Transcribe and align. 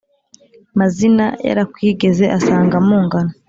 Mazina 0.79 1.25
yarakwigeze 1.47 2.25
asanga 2.37 2.75
mungana 2.87 3.31